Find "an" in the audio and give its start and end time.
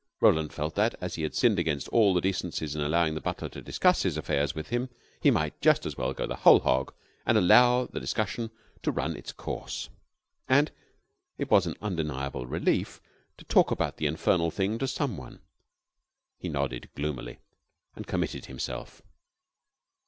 11.67-11.75